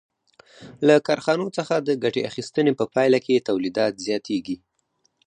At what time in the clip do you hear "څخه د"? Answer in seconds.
1.57-1.89